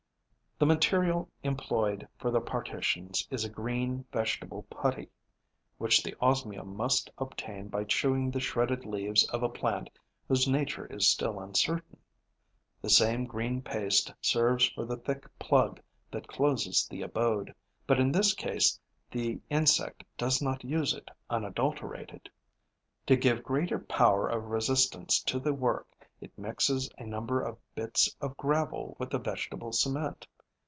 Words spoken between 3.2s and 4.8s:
is a green, vegetable